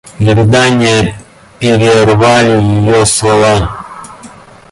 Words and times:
И 0.19 0.27
рыдания 0.33 1.13
перервали 1.59 2.59
ее 2.59 3.05
слова. 3.05 3.85